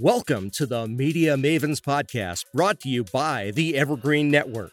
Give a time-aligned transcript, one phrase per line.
[0.00, 4.72] Welcome to the Media Mavens Podcast, brought to you by the Evergreen Network.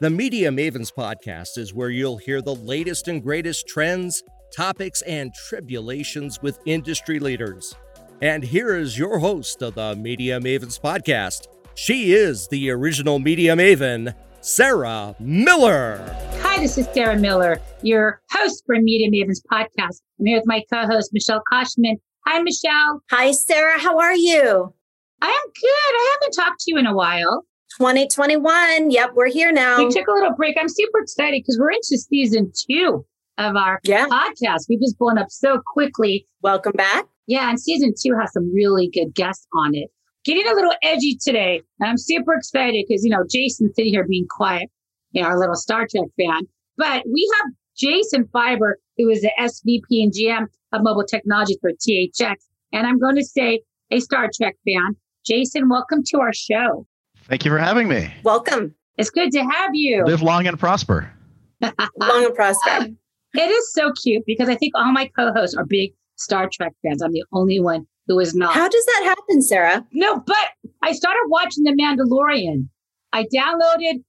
[0.00, 4.22] The Media Mavens Podcast is where you'll hear the latest and greatest trends,
[4.56, 7.74] topics, and tribulations with industry leaders.
[8.22, 11.48] And here is your host of the Media Mavens Podcast.
[11.74, 16.00] She is the original Media Maven, Sarah Miller.
[16.40, 20.00] Hi, this is Sarah Miller, your host for Media Mavens Podcast.
[20.18, 21.96] I'm here with my co host, Michelle Koshman
[22.28, 23.04] Hi, Michelle.
[23.12, 23.78] Hi, Sarah.
[23.78, 24.74] How are you?
[25.22, 25.94] I am good.
[25.94, 27.44] I haven't talked to you in a while.
[27.78, 28.90] 2021.
[28.90, 29.78] Yep, we're here now.
[29.78, 30.56] We took a little break.
[30.60, 33.06] I'm super excited because we're into season two
[33.38, 34.06] of our yeah.
[34.06, 34.64] podcast.
[34.68, 36.26] We've just blown up so quickly.
[36.42, 37.06] Welcome back.
[37.28, 39.88] Yeah, and season two has some really good guests on it.
[40.24, 41.62] Getting a little edgy today.
[41.80, 44.68] I'm super excited because, you know, Jason's sitting here being quiet,
[45.12, 46.42] you know, our little Star Trek fan.
[46.76, 51.70] But we have Jason Fiber, who is the SVP and GM of mobile technology for
[51.72, 52.36] THX.
[52.72, 53.60] And I'm going to say
[53.90, 54.96] a Star Trek fan.
[55.24, 56.86] Jason, welcome to our show.
[57.24, 58.12] Thank you for having me.
[58.22, 58.74] Welcome.
[58.96, 60.04] It's good to have you.
[60.04, 61.10] Live long and prosper.
[61.60, 62.88] long and prosper.
[63.34, 67.02] It is so cute because I think all my co-hosts are big Star Trek fans.
[67.02, 68.54] I'm the only one who is not.
[68.54, 69.84] How does that happen, Sarah?
[69.92, 70.36] No, but
[70.82, 72.68] I started watching The Mandalorian.
[73.12, 74.02] I downloaded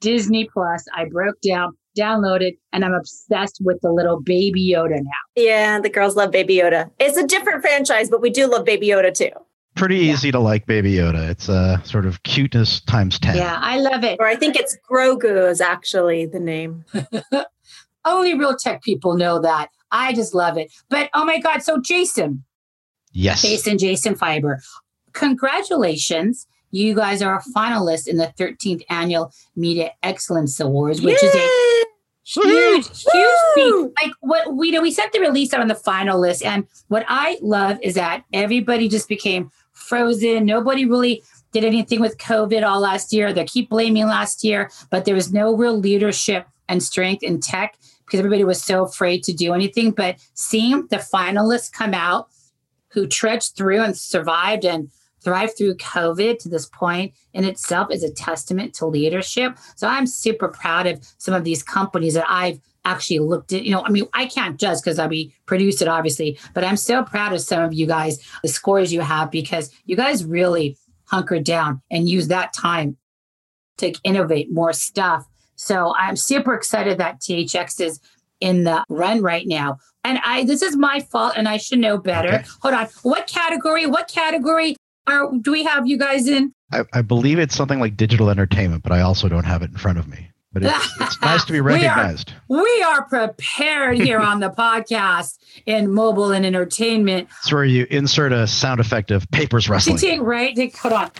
[0.00, 0.84] Disney Plus.
[0.94, 5.10] I broke down downloaded and I'm obsessed with the little baby Yoda now.
[5.36, 6.90] Yeah, the girls love baby Yoda.
[6.98, 9.30] It's a different franchise, but we do love baby Yoda too.
[9.74, 10.12] Pretty yeah.
[10.12, 11.28] easy to like baby Yoda.
[11.28, 13.36] It's a uh, sort of cuteness times 10.
[13.36, 14.18] Yeah, I love it.
[14.20, 16.84] Or I think it's Grogu is actually the name.
[18.04, 19.68] Only real tech people know that.
[19.90, 20.72] I just love it.
[20.88, 21.62] But oh my God.
[21.62, 22.44] So Jason.
[23.12, 23.42] Yes.
[23.42, 24.60] Jason, Jason Fiber.
[25.12, 31.28] Congratulations you guys are a finalist in the 13th annual Media Excellence Awards, which Yay!
[31.28, 31.88] is a
[32.24, 33.92] huge, huge feat.
[34.02, 36.66] Like what we you know, we sent the release out on the final list, and
[36.88, 40.44] what I love is that everybody just became frozen.
[40.44, 43.32] Nobody really did anything with COVID all last year.
[43.32, 47.78] They keep blaming last year, but there was no real leadership and strength in tech
[48.04, 49.92] because everybody was so afraid to do anything.
[49.92, 52.28] But seeing the finalists come out
[52.88, 54.90] who trudged through and survived and
[55.22, 59.56] thrive through COVID to this point in itself is a testament to leadership.
[59.76, 63.64] So I'm super proud of some of these companies that I've actually looked at.
[63.64, 66.76] You know, I mean, I can't judge because I be produced it obviously, but I'm
[66.76, 70.76] so proud of some of you guys, the scores you have, because you guys really
[71.04, 72.96] hunkered down and used that time
[73.78, 75.26] to innovate more stuff.
[75.56, 78.00] So I'm super excited that THX is
[78.40, 79.78] in the run right now.
[80.04, 82.34] And I this is my fault and I should know better.
[82.34, 82.44] Okay.
[82.62, 82.86] Hold on.
[83.02, 83.86] What category?
[83.86, 84.76] What category
[85.12, 86.52] are, do we have you guys in?
[86.72, 89.76] I, I, believe it's something like digital entertainment, but I also don't have it in
[89.76, 90.30] front of me.
[90.52, 92.32] But it's, it's nice to be recognized.
[92.48, 97.28] we, are, we are prepared here on the podcast in mobile and entertainment.
[97.40, 100.22] It's where you insert a sound effect of papers rustling.
[100.22, 100.74] Right?
[100.76, 101.10] Hold on.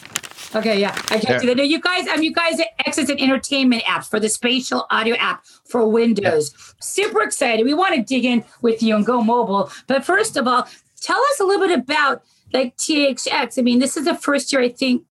[0.54, 1.38] Okay, yeah, I can't yeah.
[1.40, 1.56] do that.
[1.58, 5.44] No, you guys, um, you guys, access and entertainment apps for the spatial audio app
[5.66, 6.52] for Windows.
[6.52, 6.74] Yeah.
[6.80, 7.66] Super excited.
[7.66, 9.70] We want to dig in with you and go mobile.
[9.86, 10.66] But first of all,
[11.00, 12.22] tell us a little bit about
[12.52, 13.58] like THX.
[13.58, 15.04] I mean, this is the first year, I think,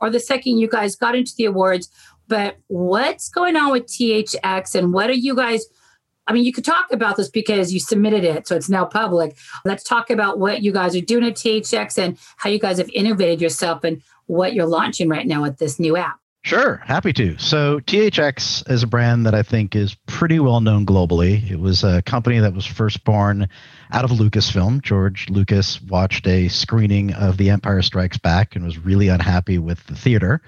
[0.00, 1.88] or the second you guys got into the awards.
[2.28, 5.66] But what's going on with THX and what are you guys?
[6.26, 9.36] I mean, you could talk about this because you submitted it, so it's now public.
[9.64, 12.88] Let's talk about what you guys are doing at THX and how you guys have
[12.90, 16.18] innovated yourself and what you're launching right now with this new app.
[16.44, 17.38] Sure, happy to.
[17.38, 21.48] So, THX is a brand that I think is pretty well known globally.
[21.48, 23.48] It was a company that was first born
[23.92, 24.82] out of Lucasfilm.
[24.82, 29.86] George Lucas watched a screening of The Empire Strikes Back and was really unhappy with
[29.86, 30.42] the theater.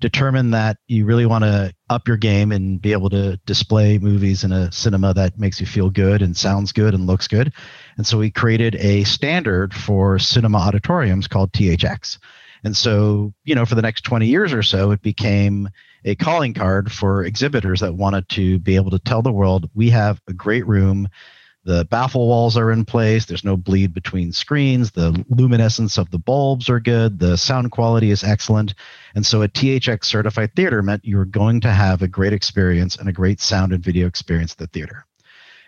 [0.00, 4.42] Determined that you really want to up your game and be able to display movies
[4.42, 7.52] in a cinema that makes you feel good and sounds good and looks good.
[7.96, 12.18] And so, he created a standard for cinema auditoriums called THX
[12.64, 15.68] and so, you know, for the next 20 years or so, it became
[16.04, 19.90] a calling card for exhibitors that wanted to be able to tell the world we
[19.90, 21.08] have a great room.
[21.64, 23.24] The baffle walls are in place.
[23.24, 24.90] There's no bleed between screens.
[24.90, 27.18] The luminescence of the bulbs are good.
[27.18, 28.74] The sound quality is excellent.
[29.14, 32.96] And so a THX certified theater meant you were going to have a great experience
[32.96, 35.06] and a great sound and video experience at the theater.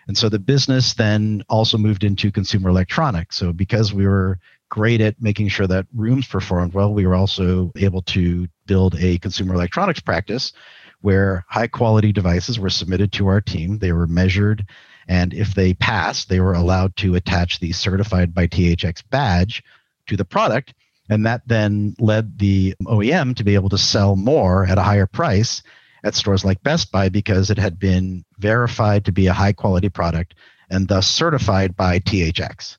[0.07, 3.35] And so the business then also moved into consumer electronics.
[3.35, 4.39] So because we were
[4.69, 9.17] great at making sure that rooms performed well, we were also able to build a
[9.17, 10.53] consumer electronics practice
[11.01, 13.79] where high quality devices were submitted to our team.
[13.79, 14.65] They were measured,
[15.07, 19.63] and if they passed, they were allowed to attach the certified by THX badge
[20.07, 20.73] to the product.
[21.09, 25.07] And that then led the OEM to be able to sell more at a higher
[25.07, 25.63] price
[26.03, 29.89] at stores like Best Buy because it had been verified to be a high quality
[29.89, 30.35] product
[30.69, 32.77] and thus certified by THX.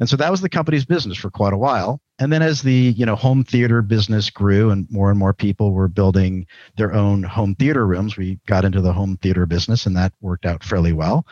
[0.00, 2.00] And so that was the company's business for quite a while.
[2.18, 5.72] And then as the, you know, home theater business grew and more and more people
[5.72, 6.46] were building
[6.76, 10.46] their own home theater rooms, we got into the home theater business and that worked
[10.46, 11.26] out fairly well.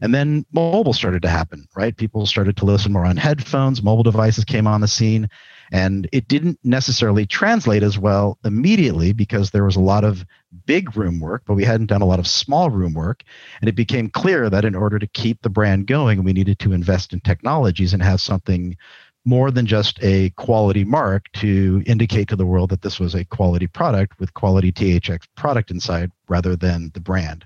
[0.00, 1.96] And then mobile started to happen, right?
[1.96, 5.28] People started to listen more on headphones, mobile devices came on the scene,
[5.70, 10.24] and it didn't necessarily translate as well immediately because there was a lot of
[10.66, 13.22] big room work, but we hadn't done a lot of small room work.
[13.60, 16.72] And it became clear that in order to keep the brand going, we needed to
[16.72, 18.76] invest in technologies and have something
[19.24, 23.26] more than just a quality mark to indicate to the world that this was a
[23.26, 27.44] quality product with quality THX product inside rather than the brand.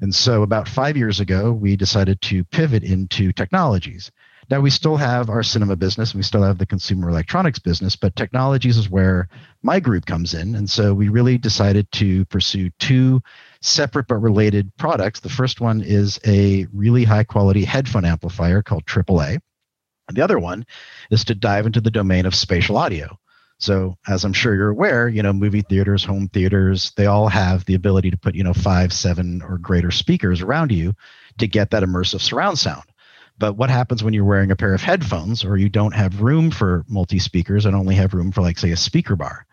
[0.00, 4.10] And so about five years ago, we decided to pivot into technologies.
[4.50, 7.94] Now we still have our cinema business and we still have the consumer electronics business,
[7.96, 9.28] but technologies is where
[9.62, 10.56] my group comes in.
[10.56, 13.22] And so we really decided to pursue two
[13.60, 15.20] separate but related products.
[15.20, 19.38] The first one is a really high quality headphone amplifier called AAA.
[20.08, 20.66] And the other one
[21.10, 23.18] is to dive into the domain of spatial audio.
[23.62, 27.64] So, as I'm sure you're aware, you know, movie theaters, home theaters, they all have
[27.64, 30.96] the ability to put, you know, five, seven, or greater speakers around you
[31.38, 32.82] to get that immersive surround sound.
[33.38, 36.50] But what happens when you're wearing a pair of headphones or you don't have room
[36.50, 39.46] for multi speakers and only have room for, like, say, a speaker bar?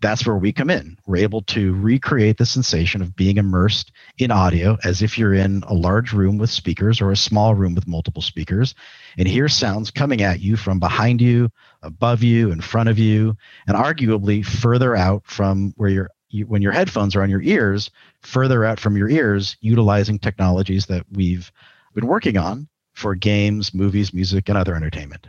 [0.00, 0.96] That's where we come in.
[1.06, 5.62] We're able to recreate the sensation of being immersed in audio as if you're in
[5.66, 8.74] a large room with speakers or a small room with multiple speakers
[9.18, 11.50] and hear sounds coming at you from behind you,
[11.82, 13.36] above you, in front of you,
[13.66, 17.90] and arguably further out from where you're you, when your headphones are on your ears,
[18.22, 21.50] further out from your ears, utilizing technologies that we've
[21.94, 25.26] been working on for games, movies, music, and other entertainment.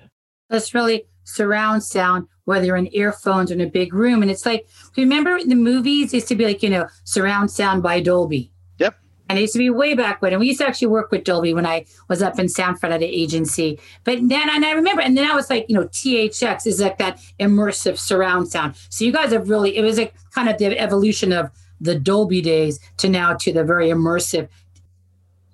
[0.50, 4.22] That's really surround sound, whether you're in earphones or in a big room.
[4.22, 7.52] And it's like, remember in the movies, it used to be like, you know, surround
[7.52, 8.52] sound by Dolby.
[8.80, 8.96] Yep.
[9.30, 10.34] And it used to be way back when.
[10.34, 13.02] And we used to actually work with Dolby when I was up in Sanford at
[13.02, 13.80] an agency.
[14.04, 16.98] But then, and I remember, and then I was like, you know, THX is like
[16.98, 18.76] that immersive surround sound.
[18.90, 22.42] So you guys have really, it was like kind of the evolution of the Dolby
[22.42, 24.48] days to now to the very immersive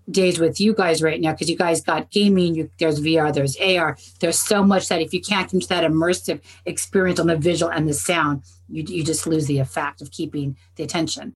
[0.10, 3.58] days with you guys right now because you guys got gaming, you, there's VR, there's
[3.58, 3.98] AR.
[4.20, 7.88] There's so much that if you can't to that immersive experience on the visual and
[7.88, 11.34] the sound, you, you just lose the effect of keeping the attention.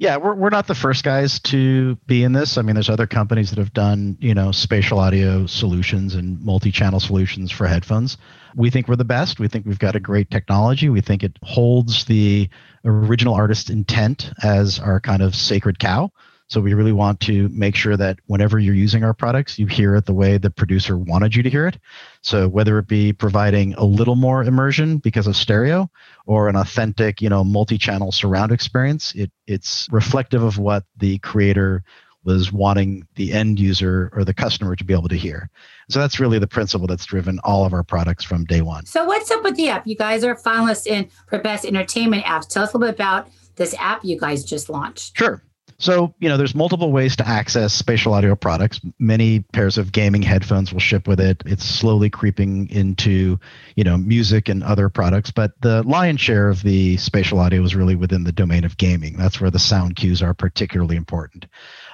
[0.00, 2.56] Yeah, we're, we're not the first guys to be in this.
[2.56, 7.00] I mean, there's other companies that have done, you know, spatial audio solutions and multi-channel
[7.00, 8.16] solutions for headphones.
[8.54, 9.40] We think we're the best.
[9.40, 10.88] We think we've got a great technology.
[10.88, 12.48] We think it holds the
[12.84, 16.12] original artist intent as our kind of sacred cow.
[16.48, 19.94] So we really want to make sure that whenever you're using our products, you hear
[19.96, 21.78] it the way the producer wanted you to hear it.
[22.22, 25.90] So whether it be providing a little more immersion because of stereo
[26.26, 31.84] or an authentic, you know, multi-channel surround experience, it it's reflective of what the creator
[32.24, 35.48] was wanting the end user or the customer to be able to hear.
[35.88, 38.86] So that's really the principle that's driven all of our products from day one.
[38.86, 39.86] So what's up with the app?
[39.86, 42.48] You guys are finalists in for best entertainment apps.
[42.48, 45.16] Tell us a little bit about this app you guys just launched.
[45.16, 45.42] Sure.
[45.80, 48.80] So, you know, there's multiple ways to access spatial audio products.
[48.98, 51.40] Many pairs of gaming headphones will ship with it.
[51.46, 53.38] It's slowly creeping into,
[53.76, 57.76] you know, music and other products, but the lion's share of the spatial audio is
[57.76, 59.16] really within the domain of gaming.
[59.16, 61.46] That's where the sound cues are particularly important.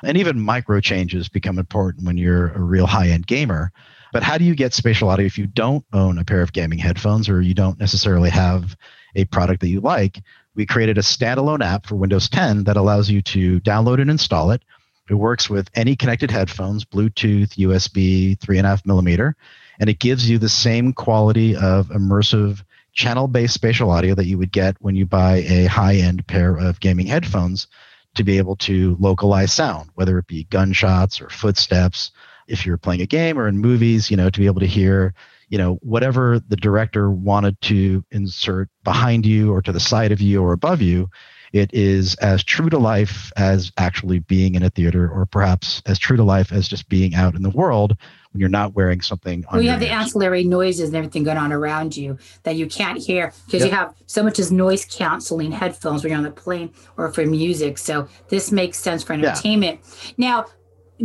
[0.02, 3.70] And even micro changes become important when you're a real high-end gamer.
[4.14, 6.78] But how do you get spatial audio if you don't own a pair of gaming
[6.78, 8.76] headphones or you don't necessarily have
[9.14, 10.22] a product that you like?
[10.54, 14.50] We created a standalone app for Windows 10 that allows you to download and install
[14.50, 14.62] it.
[15.10, 19.36] It works with any connected headphones, Bluetooth, USB, three and a half millimeter,
[19.78, 22.62] and it gives you the same quality of immersive
[22.94, 26.56] channel based spatial audio that you would get when you buy a high end pair
[26.56, 27.66] of gaming headphones
[28.14, 32.12] to be able to localize sound, whether it be gunshots or footsteps.
[32.46, 35.14] If you're playing a game or in movies, you know, to be able to hear
[35.54, 40.20] you know whatever the director wanted to insert behind you or to the side of
[40.20, 41.08] you or above you
[41.52, 45.96] it is as true to life as actually being in a theater or perhaps as
[45.96, 47.96] true to life as just being out in the world
[48.32, 49.90] when you're not wearing something well you have ears.
[49.90, 53.70] the ancillary noises and everything going on around you that you can't hear because yep.
[53.70, 57.24] you have so much as noise canceling headphones when you're on the plane or for
[57.24, 60.10] music so this makes sense for entertainment yeah.
[60.16, 60.46] now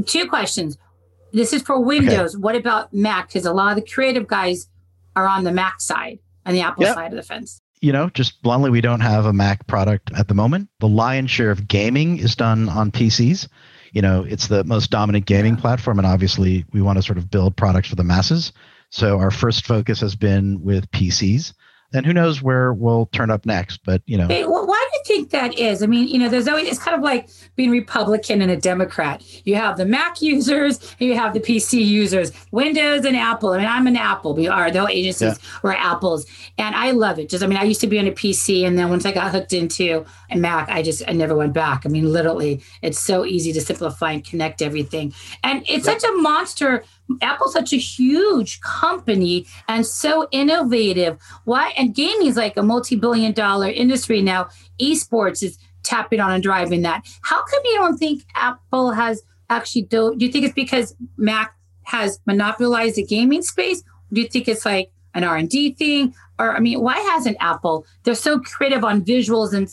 [0.08, 0.75] two questions
[1.33, 2.36] this is for Windows.
[2.36, 2.41] Okay.
[2.41, 3.27] What about Mac?
[3.27, 4.67] Because a lot of the creative guys
[5.15, 6.95] are on the Mac side and the Apple yep.
[6.95, 7.62] side of the fence.
[7.81, 10.69] You know, just bluntly, we don't have a Mac product at the moment.
[10.79, 13.48] The lion's share of gaming is done on PCs.
[13.93, 17.31] You know, it's the most dominant gaming platform, and obviously, we want to sort of
[17.31, 18.51] build products for the masses.
[18.91, 21.53] So our first focus has been with PCs,
[21.93, 23.81] and who knows where we'll turn up next.
[23.84, 25.81] But you know, hey, well, why do you think that is?
[25.81, 29.24] I mean, you know, there's always, it's kind of like being Republican and a Democrat.
[29.46, 33.50] You have the Mac users and you have the PC users, Windows and Apple.
[33.50, 34.36] I mean, I'm an Apple.
[34.36, 35.60] We are, the whole agencies yeah.
[35.63, 36.25] were Apples.
[36.58, 37.29] And I love it.
[37.29, 38.65] Just, I mean, I used to be on a PC.
[38.65, 41.86] And then once I got hooked into a Mac, I just, I never went back.
[41.86, 45.13] I mean, literally, it's so easy to simplify and connect everything.
[45.43, 46.00] And it's yep.
[46.00, 46.84] such a monster
[47.22, 51.18] Apple's such a huge company and so innovative.
[51.46, 51.74] Why?
[51.78, 54.50] And gaming is like a multi-billion dollar industry now.
[54.80, 57.06] Esports is tapping on and driving that.
[57.24, 60.16] How come you don't think Apple has actually do?
[60.16, 63.84] Do you think it's because Mac has monopolized the gaming space?
[64.13, 66.13] Do you think it's like an R and D thing?
[66.38, 67.86] Or I mean, why hasn't Apple?
[68.04, 69.68] They're so creative on visuals and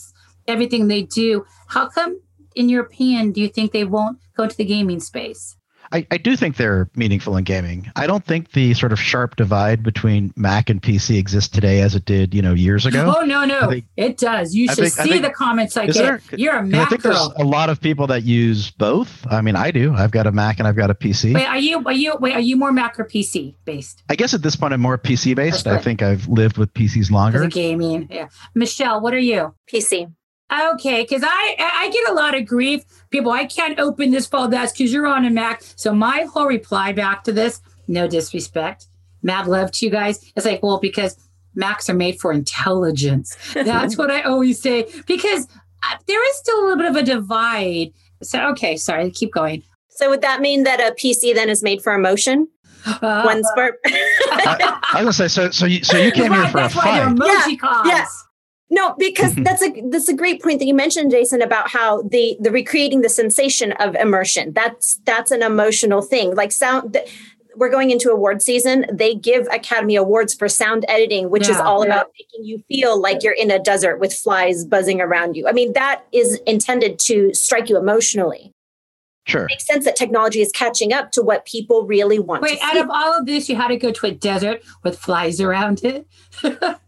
[0.47, 1.45] everything they do.
[1.67, 2.19] How come,
[2.55, 5.55] in your opinion, do you think they won't go into the gaming space?
[5.91, 7.91] I, I do think they're meaningful in gaming.
[7.95, 11.95] I don't think the sort of sharp divide between Mac and PC exists today as
[11.95, 13.13] it did, you know, years ago.
[13.17, 14.53] Oh no, no, think, it does.
[14.53, 15.95] You should think, see think, the comments I get.
[15.95, 17.13] There, You're a Mac I think girl.
[17.13, 19.25] there's a lot of people that use both.
[19.29, 19.93] I mean, I do.
[19.93, 21.33] I've got a Mac and I've got a PC.
[21.33, 24.03] Wait, are you are you wait, are you more Mac or PC based?
[24.09, 25.67] I guess at this point I'm more PC based.
[25.67, 27.47] I think I've lived with PCs longer.
[27.47, 28.27] Gaming, yeah.
[28.53, 29.53] Michelle, what are you?
[29.71, 30.11] PC.
[30.51, 32.83] Okay, because I I get a lot of grief.
[33.09, 34.47] People, I can't open this file.
[34.47, 35.61] That's because you're on a Mac.
[35.75, 38.87] So my whole reply back to this, no disrespect,
[39.21, 40.31] mad love to you guys.
[40.35, 41.17] It's like, well, because
[41.55, 43.35] Macs are made for intelligence.
[43.53, 44.87] That's what I always say.
[45.05, 45.47] Because
[45.83, 47.91] uh, there is still a little bit of a divide.
[48.23, 49.63] So okay, sorry, keep going.
[49.89, 52.47] So would that mean that a PC then is made for emotion?
[52.85, 53.75] Uh, One spark.
[53.85, 55.49] I, I, was gonna say so.
[55.51, 57.17] So you so you came right, here for a fight.
[57.19, 58.26] Yeah, yes.
[58.69, 59.43] No, because mm-hmm.
[59.43, 63.01] that's a that's a great point that you mentioned, Jason, about how the the recreating
[63.01, 64.51] the sensation of immersion.
[64.53, 66.35] That's that's an emotional thing.
[66.35, 66.97] Like sound.
[67.55, 68.85] We're going into award season.
[68.93, 71.91] They give Academy Awards for sound editing, which yeah, is all yeah.
[71.91, 75.47] about making you feel like you're in a desert with flies buzzing around you.
[75.47, 78.51] I mean, that is intended to strike you emotionally.
[79.25, 79.45] Sure.
[79.45, 82.43] It makes sense that technology is catching up to what people really want.
[82.43, 85.41] Wait, out of all of this, you had to go to a desert with flies
[85.41, 86.07] around it.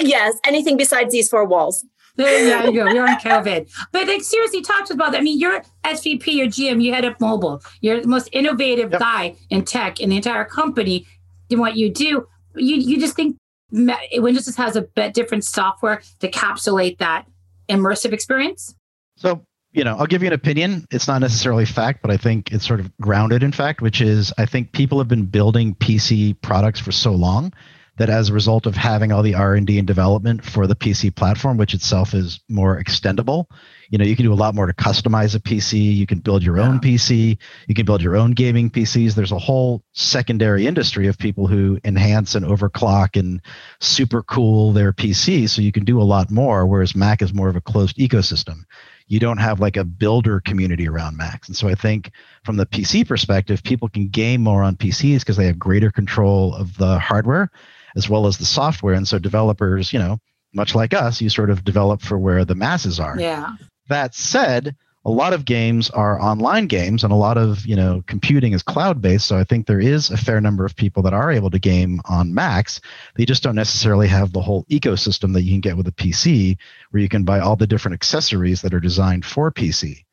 [0.00, 1.84] Yes, anything besides these four walls.
[2.16, 2.90] There you go.
[2.90, 3.70] You're on COVID.
[3.90, 5.18] But like seriously, talk to us about that.
[5.18, 7.62] I mean, you're SVP, you're GM, you head up mobile.
[7.80, 9.00] You're the most innovative yep.
[9.00, 11.06] guy in tech in the entire company
[11.48, 12.26] in what you do.
[12.54, 13.36] You you just think
[13.70, 17.26] Windows just has a bit different software to encapsulate that
[17.68, 18.74] immersive experience?
[19.16, 20.86] So, you know, I'll give you an opinion.
[20.90, 24.32] It's not necessarily fact, but I think it's sort of grounded in fact, which is
[24.36, 27.54] I think people have been building PC products for so long
[28.02, 31.56] that as a result of having all the r&d and development for the pc platform
[31.56, 33.46] which itself is more extendable
[33.90, 36.42] you know you can do a lot more to customize a pc you can build
[36.42, 36.66] your yeah.
[36.66, 41.16] own pc you can build your own gaming pcs there's a whole secondary industry of
[41.16, 43.40] people who enhance and overclock and
[43.78, 47.48] super cool their pc so you can do a lot more whereas mac is more
[47.48, 48.64] of a closed ecosystem.
[49.08, 51.48] You don't have like a builder community around Macs.
[51.48, 52.12] And so I think
[52.44, 56.54] from the PC perspective, people can game more on PCs because they have greater control
[56.54, 57.50] of the hardware
[57.96, 58.94] as well as the software.
[58.94, 60.18] And so developers, you know,
[60.52, 63.18] much like us, you sort of develop for where the masses are.
[63.18, 63.56] Yeah.
[63.88, 68.02] That said, a lot of games are online games and a lot of you know
[68.06, 71.12] computing is cloud based so i think there is a fair number of people that
[71.12, 72.80] are able to game on macs
[73.16, 76.56] they just don't necessarily have the whole ecosystem that you can get with a pc
[76.90, 80.04] where you can buy all the different accessories that are designed for pc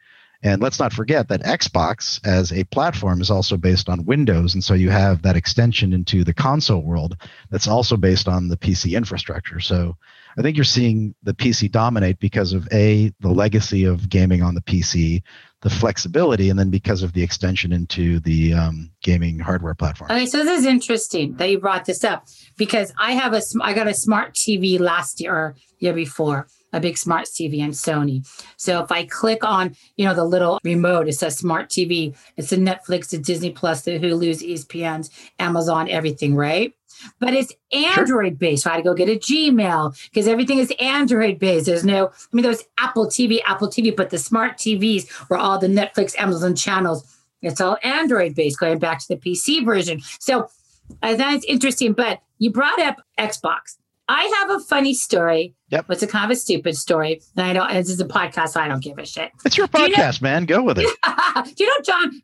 [0.41, 4.53] and let's not forget that Xbox as a platform is also based on Windows.
[4.53, 7.17] And so you have that extension into the console world
[7.49, 9.59] that's also based on the PC infrastructure.
[9.59, 9.97] So
[10.37, 14.55] I think you're seeing the PC dominate because of A, the legacy of gaming on
[14.55, 15.23] the PC,
[15.61, 20.09] the flexibility, and then because of the extension into the um, gaming hardware platform.
[20.09, 23.73] Okay, so this is interesting that you brought this up because I have a, I
[23.73, 28.27] got a smart TV last year or year before a big smart TV and Sony.
[28.57, 32.15] So if I click on, you know, the little remote, it says smart TV.
[32.37, 36.73] It's the Netflix, the Disney Plus, the Hulu's, ESPN's, Amazon, everything, right?
[37.19, 38.63] But it's Android based.
[38.63, 41.65] So I had to go get a Gmail because everything is Android based.
[41.65, 45.59] There's no, I mean, there's Apple TV, Apple TV, but the smart TVs were all
[45.59, 47.03] the Netflix, Amazon channels.
[47.41, 50.01] It's all Android based, going back to the PC version.
[50.19, 50.47] So uh,
[51.01, 51.93] I thought it's interesting.
[51.93, 53.77] But you brought up Xbox.
[54.09, 55.53] I have a funny story.
[55.69, 55.85] Yep.
[55.89, 57.21] It's a kind of a stupid story.
[57.37, 59.31] And I don't, this is a podcast, so I don't give a shit.
[59.45, 60.45] It's your podcast, you know, man.
[60.45, 60.83] Go with it.
[61.55, 62.21] do you know John?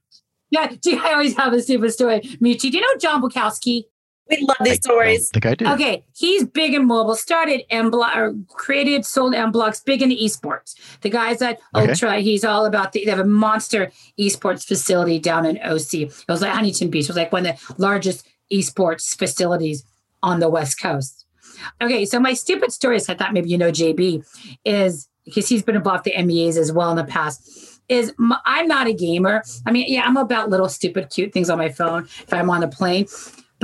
[0.50, 2.22] Yeah, do, I always have a stupid story.
[2.42, 3.84] Michi, do you know John Bukowski?
[4.30, 5.30] We love these I stories.
[5.30, 5.68] I think I do.
[5.74, 7.16] Okay, he's big in mobile.
[7.16, 10.76] Started mBlox or created, sold mBlox, big into esports.
[11.02, 11.90] The guys at okay.
[11.90, 13.06] Ultra, he's all about the.
[13.06, 15.94] They have a monster esports facility down in OC.
[15.94, 17.06] It was like Huntington Beach.
[17.06, 19.84] It was like one of the largest esports facilities
[20.24, 21.26] on the West Coast.
[21.82, 24.26] Okay, so my stupid story is I thought maybe you know JB
[24.66, 28.14] is because he's been involved with the MEAs as well in the past, is
[28.46, 29.44] I'm not a gamer.
[29.66, 32.64] I mean, yeah, I'm about little stupid, cute things on my phone if I'm on
[32.64, 33.08] a plane.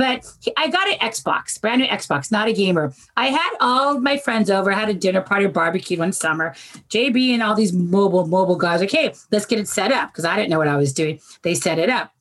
[0.02, 2.92] But I got an Xbox, brand new Xbox, not a gamer.
[3.16, 6.56] I had all my friends over, I had a dinner party, barbecue one summer.
[6.88, 10.34] JB and all these mobile mobile guys, okay, let's get it set up because I
[10.34, 11.20] didn't know what I was doing.
[11.42, 12.12] They set it up.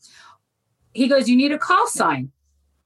[0.93, 2.31] He goes, you need a call sign.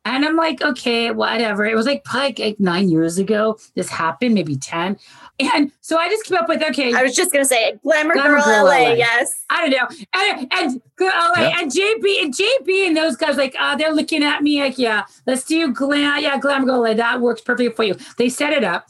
[0.05, 1.65] And I'm like, okay, whatever.
[1.65, 3.57] It was like probably like nine years ago.
[3.73, 4.97] This happened, maybe 10.
[5.37, 8.35] And so I just came up with, okay, I was just gonna say Glamour, Glamour
[8.37, 8.93] Girl, Girl LA, LA.
[8.93, 9.43] yes.
[9.49, 10.05] I don't know.
[10.13, 11.59] And and, oh, Yeah.
[11.59, 15.03] and JB and JB and those guys like uh, they're looking at me like yeah,
[15.27, 16.23] let's do glam.
[16.23, 16.93] Yeah, Glamour Girl LA.
[16.93, 17.95] That works perfectly for you.
[18.17, 18.87] They set it up.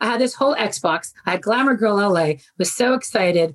[0.00, 1.12] I had this whole Xbox.
[1.26, 2.34] I had Glamour Girl LA.
[2.58, 3.54] Was so excited.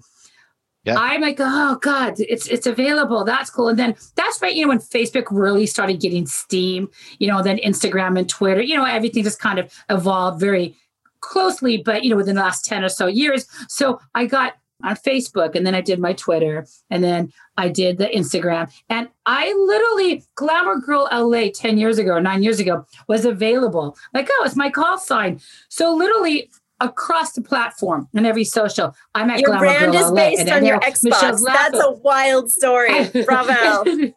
[0.84, 0.96] Yeah.
[0.98, 3.26] I'm like, oh God, it's it's available.
[3.26, 3.68] That's cool.
[3.68, 6.88] And then that's right, you know, when Facebook really started getting steam,
[7.20, 10.78] you know, then Instagram and Twitter, you know, everything just kind of evolved very
[11.22, 13.48] closely, but you know, within the last 10 or so years.
[13.68, 17.98] So I got on Facebook and then I did my Twitter and then I did
[17.98, 18.72] the Instagram.
[18.90, 23.98] And I literally, Glamour Girl LA 10 years ago nine years ago was available.
[24.14, 25.42] Like, oh, it's my call sign.
[25.70, 30.12] So literally across the platform and every social, I'm at Your Glamour brand Girl is
[30.12, 30.16] LA.
[30.16, 31.42] based on your Xbox.
[31.44, 33.10] That's a wild story.
[33.26, 33.84] Bravo.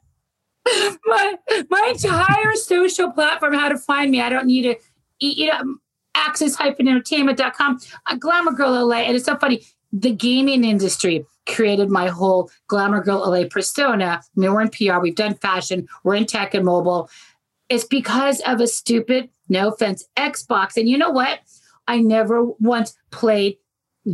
[1.07, 1.37] my
[1.71, 4.77] my entire social platform how to find me i don't need to
[5.19, 5.77] you know
[6.15, 9.65] access-entertainment.com uh, glamour girl la and it's so funny.
[9.93, 14.21] The gaming industry created my whole glamour girl la persona.
[14.23, 17.09] I mean, we're in pr we've done fashion we're in tech and mobile.
[17.69, 20.77] It's because of a stupid no offense xbox.
[20.77, 21.41] And you know what?
[21.89, 23.57] I never once played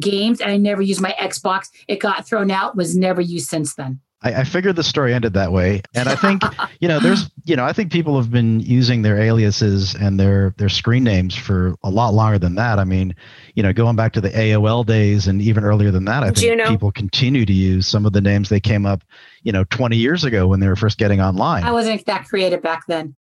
[0.00, 1.69] games and i never used my xbox.
[1.88, 5.35] It got thrown out was never used since then I, I figured the story ended
[5.35, 6.43] that way, and I think
[6.81, 10.55] you know there's you know I think people have been using their aliases and their
[10.57, 12.79] their screen names for a lot longer than that.
[12.79, 13.15] I mean,
[13.55, 16.39] you know, going back to the AOL days and even earlier than that, I think
[16.39, 16.69] Juno.
[16.69, 19.03] people continue to use some of the names they came up,
[19.43, 21.65] you know, 20 years ago when they were first getting online.
[21.65, 23.15] i wasn't that creative back then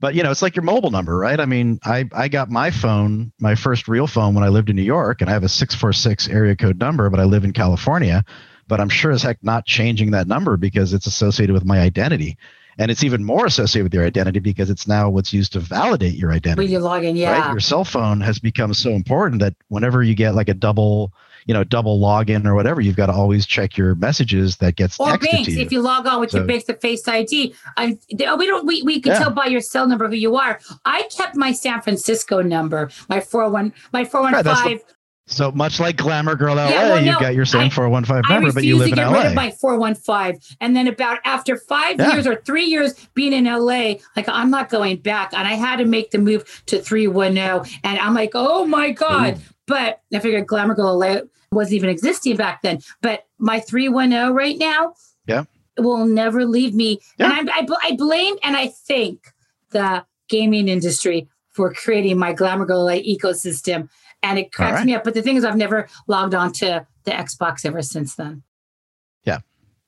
[0.00, 1.38] But you know, it's like your mobile number, right?
[1.38, 4.76] I mean, I I got my phone, my first real phone when I lived in
[4.76, 7.44] New York, and I have a six four six area code number, but I live
[7.44, 8.24] in California.
[8.68, 12.36] But I'm sure as heck not changing that number because it's associated with my identity,
[12.78, 16.14] and it's even more associated with your identity because it's now what's used to validate
[16.14, 16.68] your when identity.
[16.72, 17.50] you log in yeah Right?
[17.50, 21.12] Your cell phone has become so important that whenever you get like a double,
[21.46, 24.98] you know, double login or whatever, you've got to always check your messages that gets
[24.98, 25.60] or texted banks you.
[25.62, 28.46] if you log on with your So- banks to face id I, they- oh, we
[28.46, 29.18] don't we, we can Yeah.
[29.20, 33.20] tell by your cell number who you are i kept my san francisco number my
[33.20, 34.80] 401 my 415
[35.26, 38.52] so much like Glamour Girl LA, Yeah, well, you've got your same I- 415 number,
[38.52, 39.18] but you live to in get LA.
[39.18, 40.38] rid of my 415.
[40.60, 42.12] And then about after five Yeah.
[42.12, 45.32] years or three years being in LA, like I'm not going back.
[45.32, 47.62] And I had to make the move to 310.
[47.84, 49.40] And I'm like, oh my God.
[49.66, 51.20] But I figured Glamour Girl LA
[51.52, 52.80] wasn't even existing back then.
[53.00, 54.92] But my 310 right now
[55.26, 55.44] Yeah.
[55.78, 57.00] will never leave me.
[57.18, 57.38] Yeah.
[57.38, 59.32] And I, I, I blame and I thank
[59.70, 63.88] the gaming industry for creating my Glamour Girl LA ecosystem.
[64.24, 64.86] And it cracks right.
[64.86, 65.04] me up.
[65.04, 68.42] But the thing is, I've never logged on to the Xbox ever since then.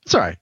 [0.07, 0.39] It's all right.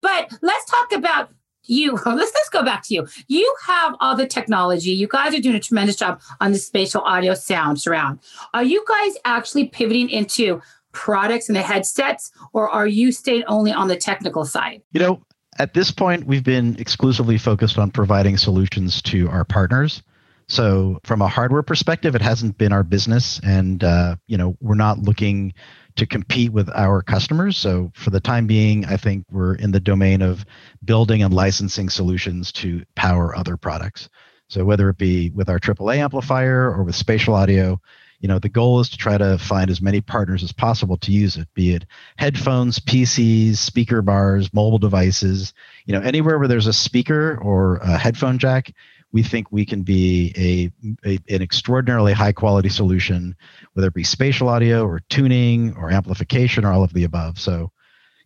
[0.00, 1.30] But let's talk about
[1.64, 1.92] you.
[2.06, 3.06] Let's let's go back to you.
[3.26, 4.90] You have all the technology.
[4.90, 8.20] You guys are doing a tremendous job on the spatial audio sound surround.
[8.54, 13.70] Are you guys actually pivoting into products and the headsets, or are you staying only
[13.70, 14.80] on the technical side?
[14.92, 15.22] You know,
[15.58, 20.02] at this point, we've been exclusively focused on providing solutions to our partners.
[20.48, 24.76] So, from a hardware perspective, it hasn't been our business, and uh, you know, we're
[24.76, 25.52] not looking
[25.96, 27.58] to compete with our customers.
[27.58, 30.46] So, for the time being, I think we're in the domain of
[30.82, 34.08] building and licensing solutions to power other products.
[34.48, 37.78] So, whether it be with our AAA amplifier or with spatial audio,
[38.20, 41.12] you know, the goal is to try to find as many partners as possible to
[41.12, 41.84] use it, be it
[42.16, 45.52] headphones, PCs, speaker bars, mobile devices,
[45.84, 48.72] you know, anywhere where there's a speaker or a headphone jack,
[49.12, 53.34] we think we can be a, a an extraordinarily high quality solution,
[53.72, 57.38] whether it be spatial audio or tuning or amplification or all of the above.
[57.38, 57.72] So,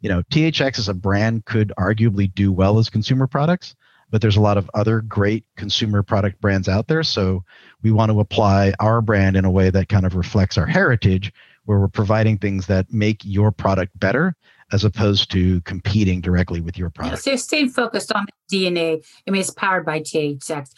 [0.01, 3.77] you know, THX as a brand could arguably do well as consumer products,
[4.11, 7.05] but there's a lot of other great consumer product brands out there.
[7.05, 7.45] So
[7.83, 11.33] we want to apply our brand in a way that kind of reflects our heritage,
[11.65, 14.35] where we're providing things that make your product better
[14.73, 17.23] as opposed to competing directly with your product.
[17.23, 19.05] So you're staying focused on DNA.
[19.27, 20.71] I mean, it's powered by THX.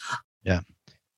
[0.43, 0.61] Yeah.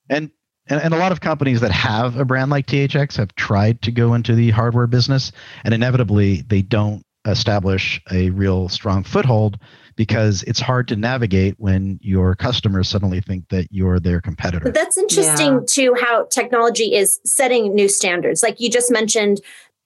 [0.09, 0.31] And,
[0.67, 3.91] and and a lot of companies that have a brand like THX have tried to
[3.91, 5.31] go into the hardware business,
[5.63, 9.59] and inevitably they don't establish a real strong foothold
[9.95, 14.63] because it's hard to navigate when your customers suddenly think that you're their competitor.
[14.63, 18.43] But that's interesting too, how technology is setting new standards.
[18.43, 19.41] Like you just mentioned,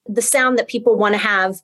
[0.06, 1.62] the sound that people want to have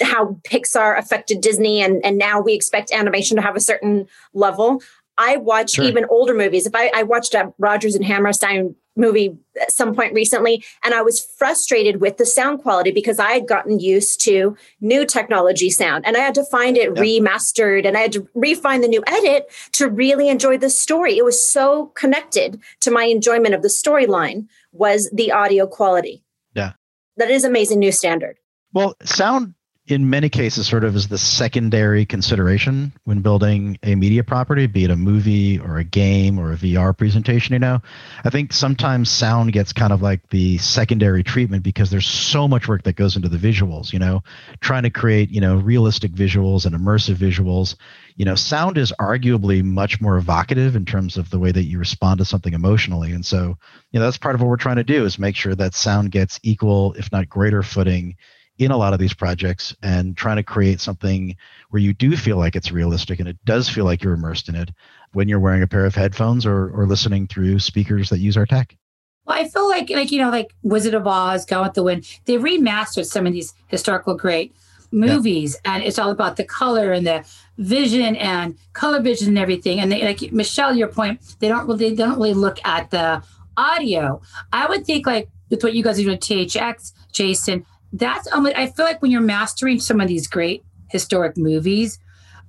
[0.00, 4.82] how Pixar affected Disney and, and now we expect animation to have a certain level.
[5.16, 5.84] I watch sure.
[5.84, 6.66] even older movies.
[6.66, 11.02] If I, I watched a Rodgers and Hammerstein movie at some point recently, and I
[11.02, 16.04] was frustrated with the sound quality because I had gotten used to new technology sound
[16.06, 19.50] and I had to find it remastered and I had to refine the new edit
[19.72, 21.16] to really enjoy the story.
[21.16, 26.24] It was so connected to my enjoyment of the storyline was the audio quality.
[26.54, 26.72] Yeah.
[27.16, 28.38] That is amazing new standard.
[28.72, 29.54] Well, sound
[29.86, 34.84] in many cases sort of is the secondary consideration when building a media property be
[34.84, 37.80] it a movie or a game or a vr presentation you know
[38.24, 42.66] i think sometimes sound gets kind of like the secondary treatment because there's so much
[42.66, 44.22] work that goes into the visuals you know
[44.60, 47.76] trying to create you know realistic visuals and immersive visuals.
[48.16, 51.78] You know sound is arguably much more evocative in terms of the way that you
[51.78, 53.12] respond to something emotionally.
[53.12, 53.58] And so
[53.90, 56.10] you know that's part of what we're trying to do is make sure that sound
[56.10, 58.16] gets equal if not greater footing
[58.58, 61.36] in a lot of these projects and trying to create something
[61.70, 64.54] where you do feel like it's realistic and it does feel like you're immersed in
[64.54, 64.70] it
[65.12, 68.46] when you're wearing a pair of headphones or, or listening through speakers that use our
[68.46, 68.76] tech.
[69.24, 72.06] Well, I feel like, like you know, like Wizard of Oz, Gone with the Wind.
[72.26, 74.54] They remastered some of these historical great
[74.92, 75.74] movies, yeah.
[75.74, 77.24] and it's all about the color and the
[77.56, 79.80] vision and color vision and everything.
[79.80, 83.22] And they, like Michelle, your point, they don't really they don't really look at the
[83.56, 84.20] audio.
[84.52, 88.66] I would think like with what you guys are doing, THX, Jason, that's um, I
[88.66, 91.98] feel like when you're mastering some of these great historic movies,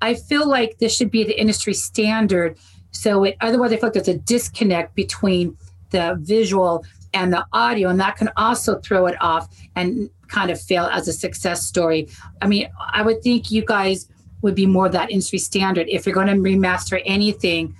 [0.02, 2.58] I feel like this should be the industry standard.
[2.92, 5.56] So it otherwise I feel like there's a disconnect between
[5.92, 10.60] the visual and the audio, and that can also throw it off and kind of
[10.60, 12.10] fail as a success story.
[12.42, 14.10] I mean, I would think you guys
[14.42, 17.76] would be more of that industry standard if you're going to remaster anything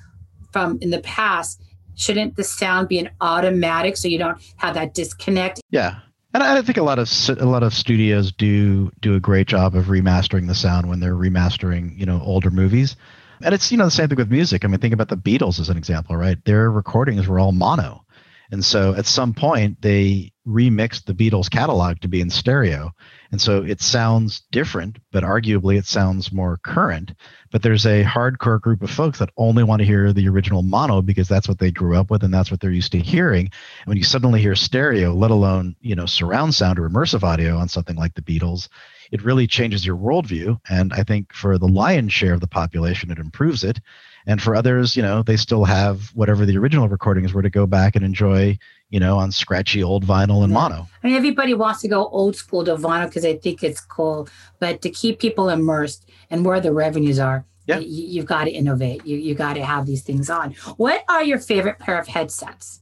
[0.52, 1.62] from in the past
[1.96, 6.00] shouldn't the sound be an automatic so you don't have that disconnect yeah
[6.44, 9.76] and I think a lot of a lot of studios do do a great job
[9.76, 12.96] of remastering the sound when they're remastering, you know, older movies.
[13.42, 14.64] And it's you know the same thing with music.
[14.64, 16.44] I mean, think about the Beatles as an example, right?
[16.46, 18.05] Their recordings were all mono,
[18.52, 22.92] and so at some point they remixed the Beatles catalog to be in stereo.
[23.32, 27.14] And so it sounds different, but arguably it sounds more current.
[27.52, 31.02] But there's a hardcore group of folks that only want to hear the original mono
[31.02, 33.50] because that's what they grew up with and that's what they're used to hearing.
[33.80, 37.58] And when you suddenly hear stereo, let alone, you know, surround sound or immersive audio
[37.58, 38.68] on something like the Beatles,
[39.12, 40.60] it really changes your worldview.
[40.70, 43.80] And I think for the lion's share of the population, it improves it.
[44.28, 47.68] And for others, you know, they still have whatever the original recordings were to go
[47.68, 48.58] back and enjoy,
[48.90, 50.60] you know, on scratchy old vinyl and yeah.
[50.60, 50.88] mono.
[51.04, 54.28] I mean, everybody wants to go old school to vinyl because they think it's cool,
[54.60, 57.80] but to keep people immersed and where the revenues are, yeah.
[57.80, 59.06] you, have got to innovate.
[59.06, 60.54] You you got to have these things on.
[60.78, 62.82] What are your favorite pair of headsets?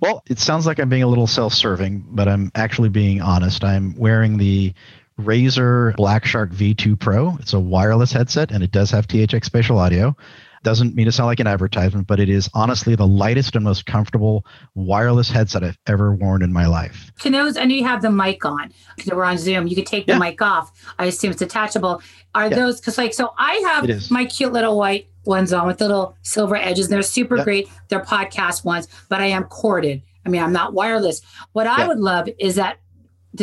[0.00, 3.62] Well, it sounds like I'm being a little self-serving, but I'm actually being honest.
[3.62, 4.72] I'm wearing the
[5.20, 7.36] Razer Black Shark V2 Pro.
[7.40, 10.16] It's a wireless headset and it does have THX spatial audio.
[10.62, 13.86] Doesn't mean to sound like an advertisement, but it is honestly the lightest and most
[13.86, 14.44] comfortable
[14.74, 17.10] wireless headset I've ever worn in my life.
[17.20, 19.66] To those, I know you have the mic on because we're on Zoom.
[19.66, 20.18] You could take the yeah.
[20.18, 20.70] mic off.
[20.98, 22.02] I assume it's attachable.
[22.34, 22.56] Are yeah.
[22.56, 23.32] those because like so?
[23.38, 26.88] I have my cute little white ones on with little silver edges.
[26.88, 27.44] They're super yeah.
[27.44, 27.68] great.
[27.88, 30.02] They're podcast ones, but I am corded.
[30.26, 31.22] I mean, I'm not wireless.
[31.52, 32.78] What I would love is that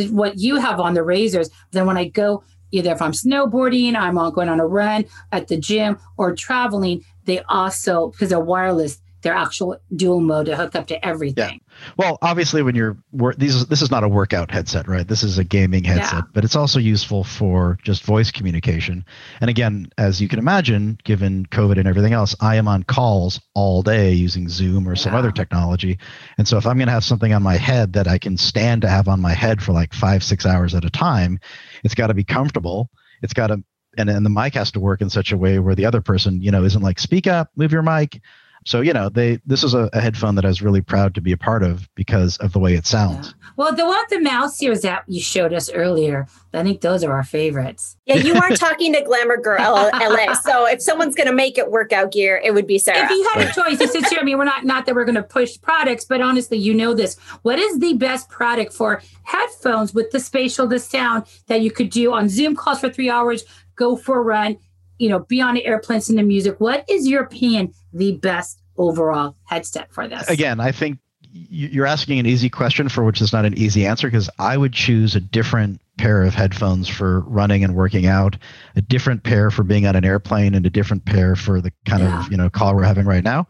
[0.10, 1.49] what you have on the Razers.
[1.71, 5.58] Then when I go either if I'm snowboarding, I'm going on a run at the
[5.58, 10.88] gym or traveling, they also, because they're wireless, they're actual dual mode to hook up
[10.88, 11.60] to everything.
[11.62, 11.84] Yeah.
[11.97, 12.97] Well, obviously, when you're
[13.38, 15.08] these, this is not a workout headset, right?
[15.08, 16.32] This is a gaming headset, yeah.
[16.34, 19.06] but it's also useful for just voice communication.
[19.41, 23.39] And again, as you can imagine, given COVID and everything else, I am on calls
[23.53, 25.99] all day using Zoom or some other technology.
[26.38, 28.82] And so, if I'm going to have something on my head that I can stand
[28.84, 31.39] to have on my head for like five, six hours at a time,
[31.84, 32.89] it's got to be comfortable.
[33.21, 33.63] It's got to
[33.97, 36.41] and, and the mic has to work in such a way where the other person,
[36.41, 38.21] you know, isn't like, speak up, move your mic.
[38.67, 41.21] So, you know, they this is a, a headphone that I was really proud to
[41.21, 43.27] be a part of because of the way it sounds.
[43.27, 43.49] Yeah.
[43.56, 47.01] Well, the one with the mouse ears that you showed us earlier, I think those
[47.01, 47.95] are our favorites.
[48.06, 50.36] Yeah, you weren't talking to Glamour Girl LA.
[50.43, 53.06] So if someone's going to make it workout gear, it would be Sarah.
[53.06, 55.23] If you had a choice, since I mean, we're not not that we're going to
[55.23, 57.17] push products, but honestly, you know this.
[57.43, 61.89] What is the best product for headphones with the spatial, the sound that you could
[61.89, 63.45] do on Zoom calls for three hours,
[63.77, 64.58] go for a run,
[64.97, 66.60] you know, be on an airplane, listen to music.
[66.60, 70.29] What is your opinion the best overall headset for this?
[70.29, 70.99] Again, I think
[71.31, 74.73] you're asking an easy question for which is not an easy answer because I would
[74.73, 78.38] choose a different pair of headphones for running and working out,
[78.75, 82.03] a different pair for being on an airplane, and a different pair for the kind
[82.03, 82.25] yeah.
[82.25, 83.47] of you know call we're having right now.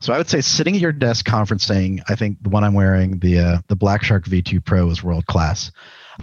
[0.00, 3.18] So I would say sitting at your desk conferencing, I think the one I'm wearing,
[3.18, 5.70] the uh, the Black Shark V2 Pro, is world class.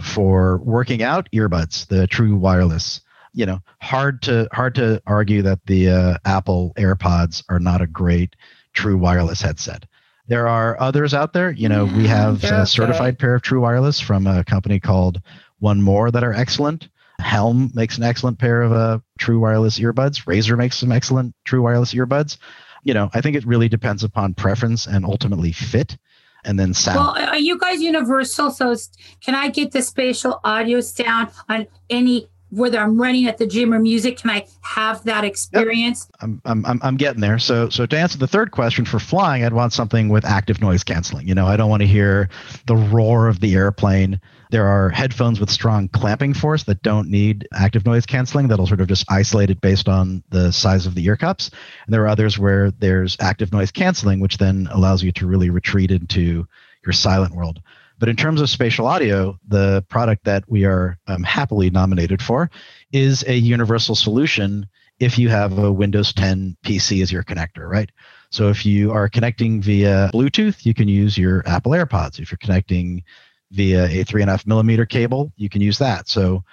[0.00, 3.00] For working out, earbuds, the true wireless.
[3.32, 7.86] You know, hard to hard to argue that the uh, Apple AirPods are not a
[7.86, 8.36] great
[8.72, 9.84] true wireless headset.
[10.28, 11.50] There are others out there.
[11.50, 15.22] You know, we have a certified pair of true wireless from a company called
[15.62, 16.88] 1MORE that are excellent.
[17.20, 20.24] Helm makes an excellent pair of uh, true wireless earbuds.
[20.24, 22.36] Razer makes some excellent true wireless earbuds.
[22.84, 25.96] You know, I think it really depends upon preference and ultimately fit
[26.44, 26.98] and then sound.
[26.98, 28.50] Well, are you guys universal?
[28.50, 28.76] So
[29.20, 33.74] can I get the spatial audio sound on any whether I'm running at the gym
[33.74, 36.08] or music, can I have that experience?
[36.22, 36.30] Yep.
[36.44, 37.38] I'm, I'm, I'm getting there.
[37.38, 40.84] So, so to answer the third question for flying, I'd want something with active noise
[40.84, 41.28] canceling.
[41.28, 42.28] You know, I don't want to hear
[42.66, 44.20] the roar of the airplane.
[44.50, 48.48] There are headphones with strong clamping force that don't need active noise canceling.
[48.48, 51.50] That'll sort of just isolate it based on the size of the ear cups.
[51.84, 55.50] And there are others where there's active noise canceling, which then allows you to really
[55.50, 56.46] retreat into
[56.84, 57.60] your silent world.
[57.98, 62.50] But in terms of spatial audio, the product that we are um, happily nominated for
[62.92, 64.68] is a universal solution
[65.00, 67.90] if you have a Windows 10 PC as your connector, right?
[68.30, 72.18] So if you are connecting via Bluetooth, you can use your Apple AirPods.
[72.18, 73.02] If you're connecting
[73.50, 76.08] via a three and a half millimeter cable, you can use that.
[76.08, 76.44] So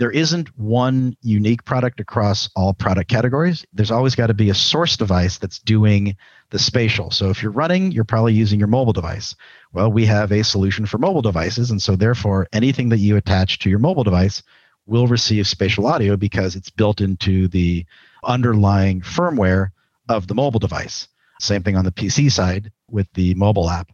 [0.00, 3.66] there isn't one unique product across all product categories.
[3.74, 6.16] There's always got to be a source device that's doing
[6.48, 7.10] the spatial.
[7.10, 9.36] So if you're running, you're probably using your mobile device.
[9.74, 11.70] Well, we have a solution for mobile devices.
[11.70, 14.42] And so therefore, anything that you attach to your mobile device
[14.86, 17.84] will receive spatial audio because it's built into the
[18.24, 19.68] underlying firmware
[20.08, 21.08] of the mobile device.
[21.40, 23.90] Same thing on the PC side with the mobile app.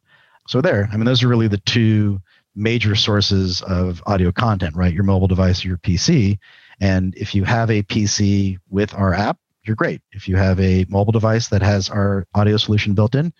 [0.46, 2.20] So there, I mean, those are really the two
[2.56, 4.92] major sources of audio content, right?
[4.92, 6.38] Your mobile device or your PC.
[6.80, 10.00] And if you have a PC with our app, you're great.
[10.12, 13.32] If you have a mobile device that has our audio solution built in,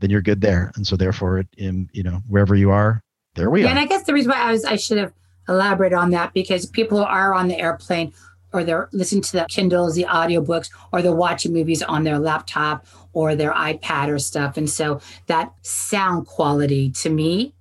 [0.00, 0.70] then you're good there.
[0.76, 3.02] And so therefore, it, in you know wherever you are,
[3.34, 3.70] there we yeah, are.
[3.70, 5.12] And I guess the reason why I was I should have
[5.48, 8.12] elaborated on that because people are on the airplane
[8.52, 12.86] or they're listening to the Kindles, the audiobooks, or they're watching movies on their laptop
[13.12, 14.56] or their iPad or stuff.
[14.56, 17.54] And so that sound quality to me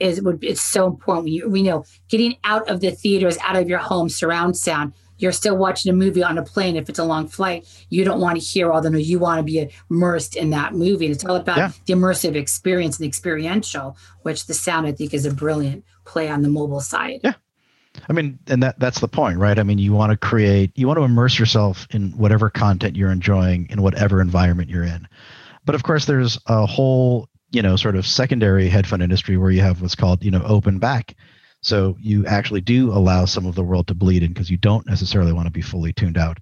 [0.00, 1.24] is would it's so important.
[1.24, 4.92] We, we know getting out of the theaters, out of your home, surround sound.
[5.20, 6.76] You're still watching a movie on a plane.
[6.76, 9.10] If it's a long flight, you don't want to hear all the noise.
[9.10, 11.06] You want to be immersed in that movie.
[11.06, 11.72] And it's all about yeah.
[11.86, 16.28] the immersive experience and the experiential, which the sound I think is a brilliant play
[16.28, 17.20] on the mobile side.
[17.24, 17.34] Yeah.
[18.08, 19.58] I mean, and that that's the point, right?
[19.58, 23.10] I mean, you want to create, you want to immerse yourself in whatever content you're
[23.10, 25.08] enjoying in whatever environment you're in.
[25.64, 29.60] But of course, there's a whole you know sort of secondary headphone industry where you
[29.60, 31.14] have what's called you know open back.
[31.60, 34.86] So you actually do allow some of the world to bleed in because you don't
[34.86, 36.38] necessarily want to be fully tuned out.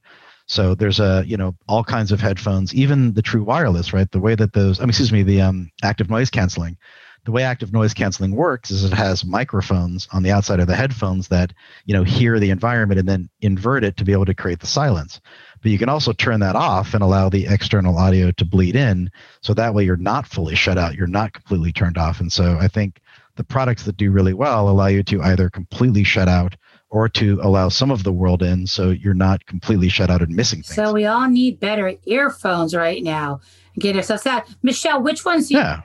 [0.47, 4.11] So there's a you know all kinds of headphones even the true wireless right?
[4.11, 6.77] The way that those I mean, excuse me the um, active noise canceling.
[7.25, 10.77] The way active noise canceling works is it has microphones on the outside of the
[10.77, 11.53] headphones that
[11.85, 14.67] you know hear the environment and then invert it to be able to create the
[14.67, 15.21] silence
[15.67, 19.11] but you can also turn that off and allow the external audio to bleed in
[19.41, 22.57] so that way you're not fully shut out you're not completely turned off and so
[22.61, 23.01] i think
[23.35, 26.55] the products that do really well allow you to either completely shut out
[26.89, 30.37] or to allow some of the world in so you're not completely shut out and
[30.37, 30.77] missing things.
[30.77, 33.41] So we all need better earphones right now.
[33.77, 34.49] Get ourselves that.
[34.63, 35.81] Michelle, which ones you Yeah.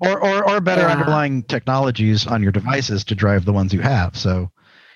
[0.00, 0.92] Or or or better yeah.
[0.92, 4.16] underlying technologies on your devices to drive the ones you have.
[4.18, 4.50] So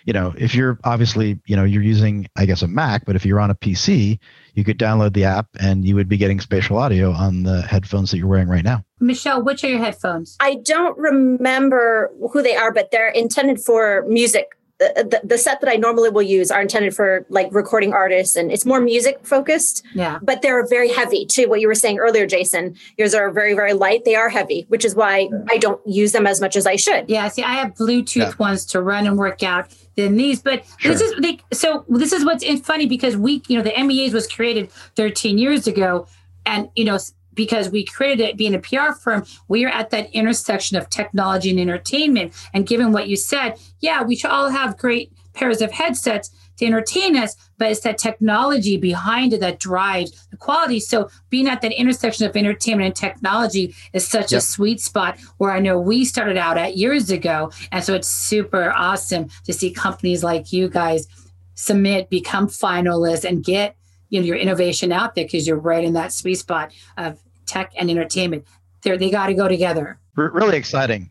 [0.07, 3.27] you know, if you're obviously, you know, you're using, I guess, a Mac, but if
[3.27, 4.19] you're on a PC,
[4.55, 8.13] you could download the app and you would be getting spatial audio on the headphones
[8.13, 8.85] that you're wearing right now.
[9.01, 10.37] Michelle, which are your headphones?
[10.39, 15.71] I don't remember who they are, but they're intended for music the, the, set that
[15.71, 19.83] I normally will use are intended for like recording artists and it's more music focused.
[19.95, 20.19] Yeah.
[20.21, 21.49] But they're very heavy too.
[21.49, 24.05] What you were saying earlier, Jason, yours are very, very light.
[24.05, 27.09] They are heavy, which is why I don't use them as much as I should.
[27.09, 27.29] Yeah.
[27.29, 28.33] See, I have Bluetooth yeah.
[28.39, 30.93] ones to run and work out than these, but sure.
[30.93, 34.27] this is like, so this is what's funny because we, you know, the MEAs was
[34.27, 36.07] created 13 years ago
[36.45, 36.99] and, you know,
[37.35, 41.51] because we created it being a PR firm, we are at that intersection of technology
[41.51, 42.33] and entertainment.
[42.53, 46.67] And given what you said, yeah, we should all have great pairs of headsets to
[46.67, 50.81] entertain us, but it's that technology behind it that drives the quality.
[50.81, 54.39] So being at that intersection of entertainment and technology is such yep.
[54.39, 57.51] a sweet spot where I know we started out at years ago.
[57.73, 61.07] And so it's super awesome to see companies like you guys
[61.55, 63.77] submit, become finalists, and get
[64.09, 67.73] you know your innovation out there because you're right in that sweet spot of tech
[67.77, 68.45] and entertainment.
[68.83, 69.99] They're, they got to go together.
[70.15, 71.11] Really exciting.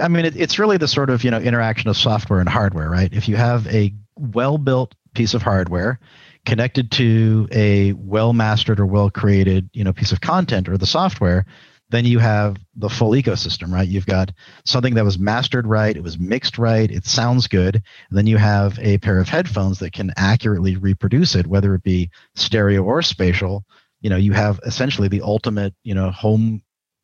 [0.00, 2.88] I mean, it, it's really the sort of you know interaction of software and hardware,
[2.88, 3.12] right?
[3.12, 5.98] If you have a well-built piece of hardware
[6.46, 11.46] connected to a well-mastered or well-created you know piece of content or the software,
[11.90, 13.88] then you have the full ecosystem, right?
[13.88, 14.32] You've got
[14.64, 17.74] something that was mastered right, it was mixed right, it sounds good.
[17.74, 21.82] And then you have a pair of headphones that can accurately reproduce it, whether it
[21.82, 23.64] be stereo or spatial.
[24.00, 26.62] You know, you have essentially the ultimate, you know, home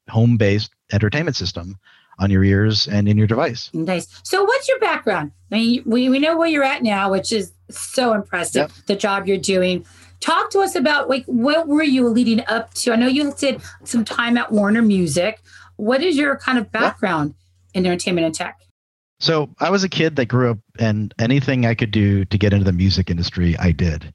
[0.08, 1.76] home based entertainment system
[2.18, 3.70] on your ears and in your device.
[3.72, 4.08] Nice.
[4.22, 5.32] So, what's your background?
[5.50, 8.86] I mean, we, we know where you're at now, which is so impressive, yep.
[8.86, 9.84] the job you're doing.
[10.20, 12.92] Talk to us about like what were you leading up to?
[12.92, 15.40] I know you did some time at Warner Music.
[15.76, 17.34] What is your kind of background
[17.74, 17.80] yep.
[17.80, 18.58] in entertainment and tech?
[19.20, 22.52] So I was a kid that grew up and anything I could do to get
[22.52, 24.12] into the music industry, I did.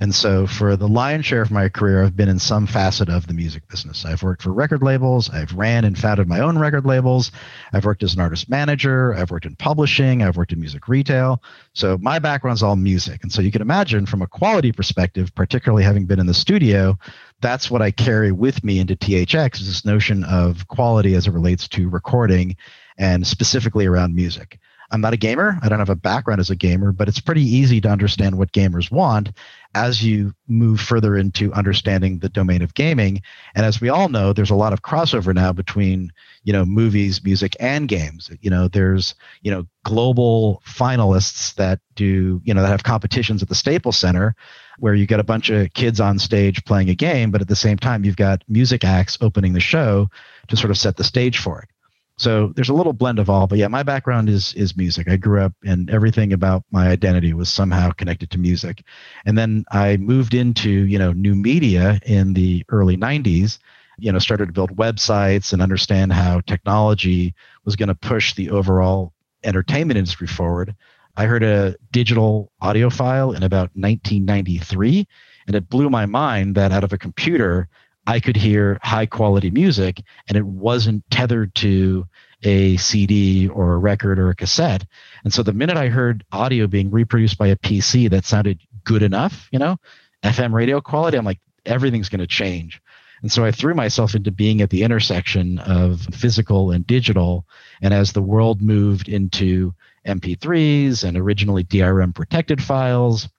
[0.00, 3.26] And so for the lion's share of my career, I've been in some facet of
[3.26, 4.04] the music business.
[4.04, 7.30] I've worked for record labels, I've ran and founded my own record labels,
[7.72, 11.42] I've worked as an artist manager, I've worked in publishing, I've worked in music retail.
[11.74, 13.22] So my background's all music.
[13.22, 16.98] And so you can imagine from a quality perspective, particularly having been in the studio,
[17.40, 21.32] that's what I carry with me into THX is this notion of quality as it
[21.32, 22.56] relates to recording
[22.96, 24.58] and specifically around music.
[24.94, 25.58] I'm not a gamer.
[25.60, 28.52] I don't have a background as a gamer, but it's pretty easy to understand what
[28.52, 29.30] gamers want
[29.74, 33.20] as you move further into understanding the domain of gaming.
[33.56, 36.12] And as we all know, there's a lot of crossover now between,
[36.44, 38.30] you know, movies, music, and games.
[38.40, 43.48] You know, there's, you know, global finalists that do, you know, that have competitions at
[43.48, 44.36] the Staples Center
[44.78, 47.56] where you get a bunch of kids on stage playing a game, but at the
[47.56, 50.08] same time you've got music acts opening the show
[50.46, 51.68] to sort of set the stage for it
[52.16, 55.08] so there's a little blend of all but yeah my background is is music.
[55.08, 58.82] I grew up and everything about my identity was somehow connected to music.
[59.26, 63.58] And then i moved into you know new media in the early 90s
[63.98, 68.50] you know started to build websites and understand how technology was going to push the
[68.50, 69.12] overall
[69.44, 70.74] entertainment industry forward.
[71.16, 75.06] I heard a digital audio file in about 1993
[75.46, 77.68] and it blew my mind that out of a computer
[78.06, 82.06] I could hear high quality music and it wasn't tethered to
[82.42, 84.84] a CD or a record or a cassette.
[85.24, 89.02] And so the minute I heard audio being reproduced by a PC that sounded good
[89.02, 89.78] enough, you know,
[90.22, 92.82] FM radio quality, I'm like, everything's going to change.
[93.22, 97.46] And so I threw myself into being at the intersection of physical and digital.
[97.80, 99.74] And as the world moved into
[100.06, 103.30] MP3s and originally DRM protected files,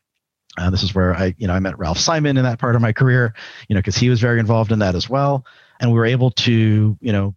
[0.58, 2.82] uh, this is where I, you know, I met Ralph Simon in that part of
[2.82, 3.34] my career,
[3.68, 5.46] you know, because he was very involved in that as well.
[5.80, 7.36] And we were able to, you know,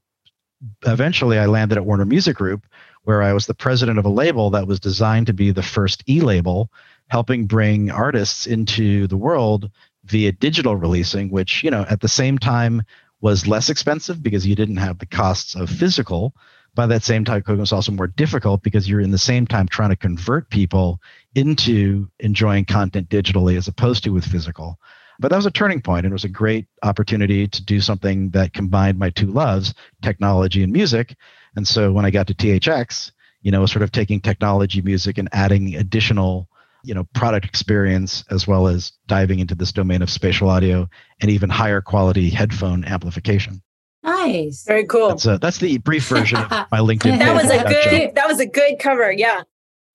[0.86, 2.66] eventually I landed at Warner Music Group,
[3.02, 6.04] where I was the president of a label that was designed to be the first
[6.08, 6.70] e-label,
[7.08, 9.70] helping bring artists into the world
[10.04, 12.82] via digital releasing, which, you know, at the same time
[13.20, 16.34] was less expensive because you didn't have the costs of physical,
[16.78, 19.66] by that same time, cooking was also more difficult because you're in the same time
[19.66, 21.00] trying to convert people
[21.34, 24.78] into enjoying content digitally as opposed to with physical.
[25.18, 28.30] But that was a turning point, and it was a great opportunity to do something
[28.30, 31.16] that combined my two loves, technology and music.
[31.56, 33.10] And so when I got to THX,
[33.42, 36.48] you know, sort of taking technology, music, and adding additional,
[36.84, 40.88] you know, product experience as well as diving into this domain of spatial audio
[41.20, 43.62] and even higher quality headphone amplification.
[44.02, 44.64] Nice.
[44.64, 45.08] Very cool.
[45.08, 47.18] That's, a, that's the brief version of my LinkedIn.
[47.18, 48.14] that was a good.
[48.14, 49.10] That was a good cover.
[49.12, 49.42] Yeah.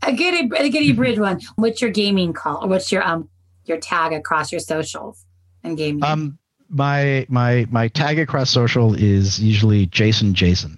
[0.06, 1.40] A good, a good bridge one.
[1.56, 2.68] What's your gaming call?
[2.68, 3.30] What's your um
[3.66, 5.26] your tag across your socials
[5.64, 6.04] and gaming?
[6.04, 6.38] Um,
[6.70, 10.78] my my my tag across social is usually Jason Jason.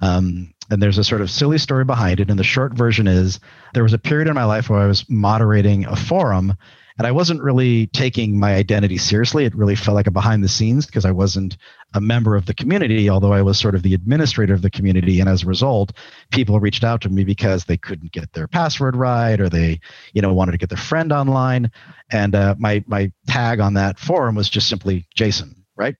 [0.00, 2.30] Um, and there's a sort of silly story behind it.
[2.30, 3.40] And the short version is
[3.74, 6.54] there was a period in my life where I was moderating a forum
[6.98, 9.44] and I wasn't really taking my identity seriously.
[9.44, 11.58] It really felt like a behind the scenes because I wasn't
[11.94, 15.20] a member of the community, although I was sort of the administrator of the community.
[15.20, 15.92] And as a result,
[16.30, 19.80] people reached out to me because they couldn't get their password right or they,
[20.14, 21.70] you know, wanted to get their friend online.
[22.10, 25.96] And uh, my my tag on that forum was just simply Jason, right?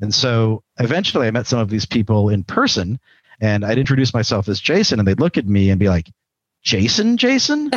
[0.00, 2.98] And so eventually I met some of these people in person
[3.40, 6.10] and I'd introduce myself as Jason and they'd look at me and be like,
[6.64, 7.70] Jason, Jason.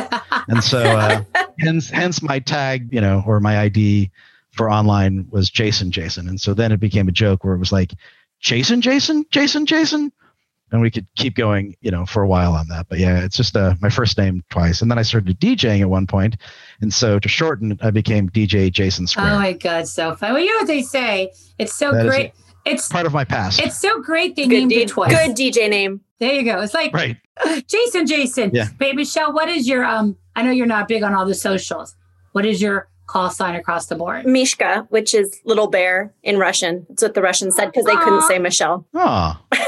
[0.48, 1.22] and so, uh,
[1.60, 4.10] hence, hence my tag, you know, or my ID
[4.52, 6.28] for online was Jason, Jason.
[6.28, 7.92] And so then it became a joke where it was like,
[8.40, 10.12] Jason, Jason, Jason, Jason.
[10.70, 12.88] And we could keep going, you know, for a while on that.
[12.88, 14.82] But yeah, it's just uh, my first name twice.
[14.82, 16.36] And then I started DJing at one point.
[16.82, 19.32] And so to shorten it, I became DJ Jason Square.
[19.32, 20.34] Oh my God, so fun.
[20.34, 21.32] Well, you know what they say.
[21.58, 22.32] It's so that great.
[22.66, 23.60] It's part of my past.
[23.60, 25.10] It's so great they good named D- it twice.
[25.10, 26.02] Good DJ name.
[26.20, 26.60] There you go.
[26.60, 27.16] It's like right.
[27.66, 28.50] Jason, Jason.
[28.52, 28.68] Yeah.
[28.78, 31.96] Baby Michelle, what is your um I know you're not big on all the socials.
[32.32, 34.26] What is your call sign across the board?
[34.26, 36.86] Mishka, which is little bear in Russian.
[36.88, 38.86] That's what the Russians said because they couldn't say Michelle.
[38.94, 39.42] Ah.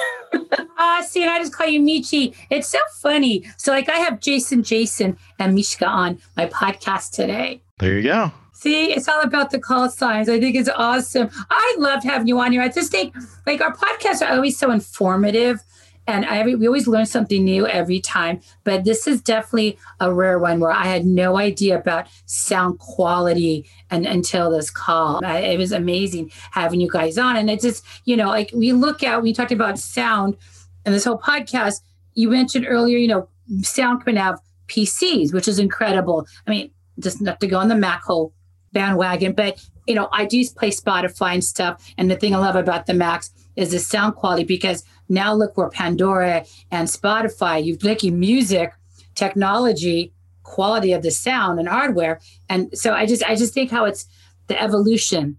[0.82, 2.34] Ah, see, and I just call you Michi.
[2.48, 3.44] It's so funny.
[3.59, 7.61] So, like, I have Jason, Jason, and Mishka on my podcast today.
[7.80, 8.32] There you go.
[8.55, 10.30] See, it's all about the call signs.
[10.30, 11.28] I think it's awesome.
[11.51, 12.62] I loved having you on here.
[12.62, 13.14] I just think
[13.46, 15.62] like our podcasts are always so informative
[16.07, 18.40] and we always learn something new every time.
[18.64, 23.68] But this is definitely a rare one where I had no idea about sound quality
[23.90, 25.24] and until this call.
[25.24, 27.36] I, it was amazing having you guys on.
[27.36, 30.36] And it's just, you know, like we look at, we talked about sound
[30.84, 31.80] and this whole podcast.
[32.14, 33.28] You mentioned earlier, you know,
[33.62, 36.26] sound can have PCs, which is incredible.
[36.46, 38.32] I mean, just not to go on the Mac whole
[38.72, 41.92] bandwagon, but you know, I do play Spotify and stuff.
[41.98, 45.56] And the thing I love about the Macs is the sound quality because now look
[45.56, 48.72] where Pandora and Spotify, you've taken music,
[49.14, 52.20] technology, quality of the sound and hardware.
[52.48, 54.06] And so I just I just think how it's
[54.46, 55.36] the evolution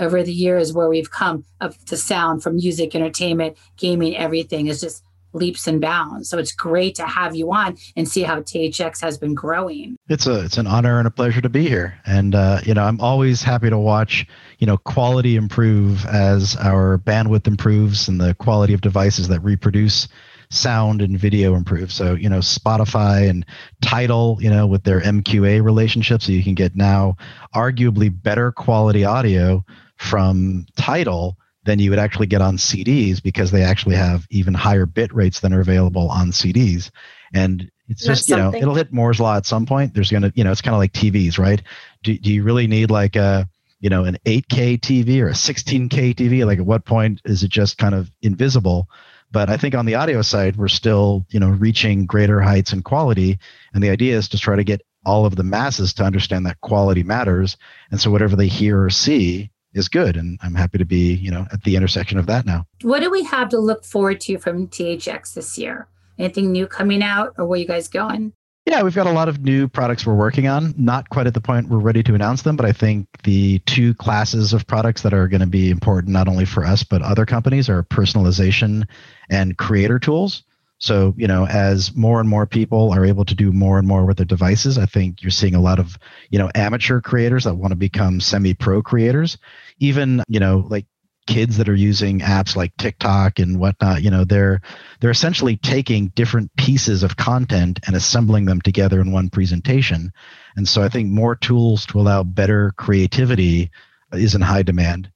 [0.00, 4.80] over the years where we've come of the sound from music, entertainment, gaming, everything is
[4.80, 5.02] just
[5.32, 6.28] leaps and bounds.
[6.28, 9.96] So it's great to have you on and see how THX has been growing.
[10.08, 11.98] It's a it's an honor and a pleasure to be here.
[12.06, 14.26] And uh, you know, I'm always happy to watch,
[14.58, 20.08] you know, quality improve as our bandwidth improves and the quality of devices that reproduce
[20.50, 21.92] sound and video improve.
[21.92, 23.44] So, you know, Spotify and
[23.82, 27.16] Tidal, you know, with their MQA relationship, so you can get now
[27.54, 29.64] arguably better quality audio
[29.96, 34.86] from Tidal than you would actually get on CDs because they actually have even higher
[34.86, 36.90] bit rates than are available on CDs.
[37.34, 39.92] And it's just, you know, it'll hit Moore's law at some point.
[39.92, 41.60] There's going to, you know, it's kind of like TVs, right?
[42.02, 43.48] Do, do you really need like a,
[43.80, 46.44] you know, an 8K TV or a 16K TV?
[46.46, 48.88] Like at what point is it just kind of invisible?
[49.30, 52.84] But I think on the audio side, we're still, you know, reaching greater heights and
[52.84, 53.38] quality.
[53.74, 56.60] And the idea is to try to get all of the masses to understand that
[56.60, 57.56] quality matters.
[57.90, 61.30] And so whatever they hear or see is good and i'm happy to be you
[61.30, 64.38] know at the intersection of that now what do we have to look forward to
[64.38, 68.32] from thx this year anything new coming out or where you guys going
[68.68, 71.40] yeah we've got a lot of new products we're working on not quite at the
[71.40, 75.14] point we're ready to announce them but i think the two classes of products that
[75.14, 78.86] are going to be important not only for us but other companies are personalization
[79.30, 80.44] and creator tools
[80.78, 84.04] so, you know, as more and more people are able to do more and more
[84.04, 85.98] with their devices, I think you're seeing a lot of,
[86.30, 89.38] you know, amateur creators that want to become semi pro creators.
[89.80, 90.86] Even, you know, like
[91.28, 94.62] kids that are using apps like TikTok and whatnot, you know, they're
[94.98, 100.10] they're essentially taking different pieces of content and assembling them together in one presentation.
[100.56, 103.70] And so I think more tools to allow better creativity
[104.12, 105.12] is in high demand.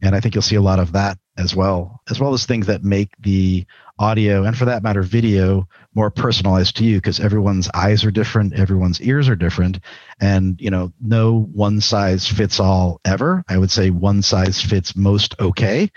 [0.00, 2.66] And I think you'll see a lot of that as well, as well as things
[2.66, 3.64] that make the
[3.98, 8.52] audio and for that matter video more personalized to you because everyone's eyes are different
[8.54, 9.80] everyone's ears are different
[10.20, 13.44] and you know no one size fits all ever.
[13.48, 15.90] I would say one size fits most okay.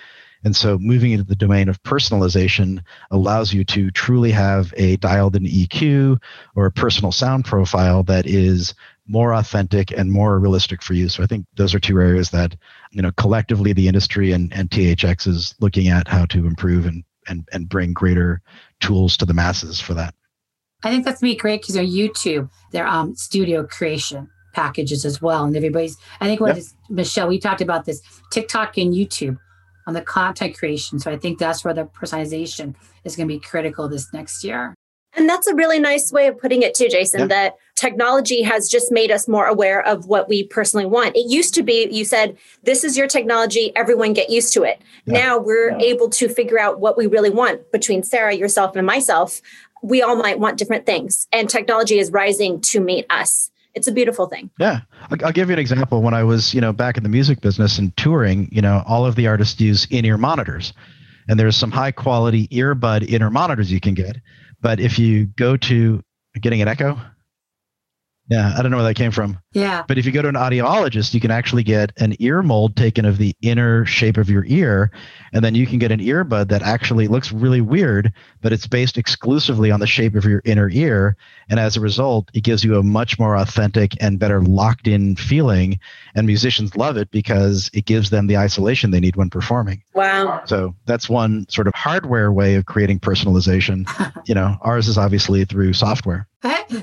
[0.44, 2.82] And so moving into the domain of personalization
[3.12, 6.20] allows you to truly have a dialed in eq
[6.56, 8.74] or a personal sound profile that is
[9.08, 11.10] more authentic and more realistic for you.
[11.10, 12.56] So i think those are two areas that
[12.92, 17.04] you know collectively the industry and, and thx is looking at how to improve and
[17.28, 18.42] and and bring greater
[18.80, 20.14] tools to the masses for that.
[20.84, 25.46] I think that's be great because they're YouTube, their um, studio creation packages as well,
[25.46, 25.98] and everybody's.
[26.20, 26.58] I think what yep.
[26.58, 29.38] is, Michelle, we talked about this TikTok and YouTube
[29.88, 31.00] on the content creation.
[31.00, 34.76] So I think that's where the personalization is going to be critical this next year.
[35.14, 37.26] And that's a really nice way of putting it too, Jason, yeah.
[37.28, 41.16] that technology has just made us more aware of what we personally want.
[41.16, 44.80] It used to be, you said, this is your technology, everyone get used to it.
[45.06, 45.14] Yeah.
[45.14, 45.86] Now we're yeah.
[45.86, 49.42] able to figure out what we really want between Sarah, yourself, and myself.
[49.82, 53.50] We all might want different things, and technology is rising to meet us.
[53.74, 54.52] It's a beautiful thing.
[54.60, 54.82] Yeah.
[55.24, 56.04] I'll give you an example.
[56.04, 59.08] When I was, you know, back in the music business and touring, you know, all
[59.08, 60.74] of the artists use in-ear monitors.
[61.28, 64.18] And there's some high quality earbud in-ear monitors you can get
[64.62, 66.04] but if you go to
[66.40, 67.00] getting an echo,
[68.32, 69.41] yeah, I don't know where that came from.
[69.54, 69.84] Yeah.
[69.88, 73.04] But if you go to an audiologist, you can actually get an ear mold taken
[73.06, 74.92] of the inner shape of your ear.
[75.34, 78.98] And then you can get an earbud that actually looks really weird, but it's based
[78.98, 81.18] exclusively on the shape of your inner ear.
[81.50, 85.18] And as a result, it gives you a much more authentic and better locked in
[85.18, 85.80] feeling.
[86.16, 89.84] And musicians love it because it gives them the isolation they need when performing.
[89.94, 90.44] Wow.
[90.46, 93.86] So that's one sort of hardware way of creating personalization.
[94.26, 96.28] you know, ours is obviously through software.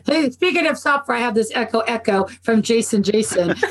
[0.06, 3.54] Hey, speaking of software, I have this Echo Echo from Jason Jason.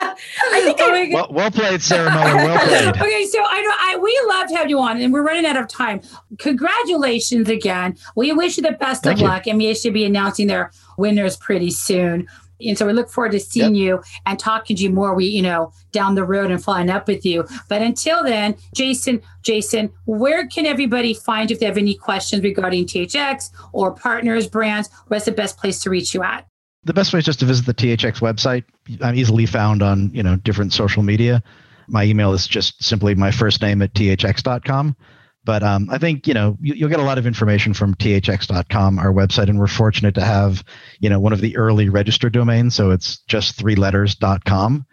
[0.52, 2.36] I think oh well, well, played, Sarah Miller.
[2.36, 2.88] Well played.
[2.88, 5.68] okay, so I know I we loved having you on, and we're running out of
[5.68, 6.00] time.
[6.38, 7.96] Congratulations again.
[8.16, 9.28] We wish you the best Thank of you.
[9.28, 12.26] luck, and we should be announcing their winners pretty soon.
[12.62, 13.82] And so we look forward to seeing yep.
[13.82, 15.14] you and talking to you more.
[15.14, 17.46] We, you know, down the road and flying up with you.
[17.68, 22.42] But until then, Jason, Jason, where can everybody find you if they have any questions
[22.42, 24.90] regarding THX or partners, brands?
[25.08, 26.49] Where's the best place to reach you at?
[26.84, 28.64] The best way is just to visit the THX website.
[29.02, 31.42] I'm easily found on you know different social media.
[31.88, 34.96] My email is just simply my first name at thx.com.
[35.44, 38.98] But um, I think you know you, will get a lot of information from thx.com,
[38.98, 40.64] our website, and we're fortunate to have
[41.00, 42.74] you know one of the early registered domains.
[42.74, 44.86] So it's just three letters .com.